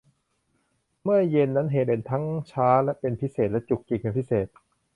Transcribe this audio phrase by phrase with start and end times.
[1.03, 2.69] เมื่อเย็นนั้นเฮเลนทั้งช้า
[2.99, 4.47] เป็นพิเศษและจุกจิกเป็นพิเศษ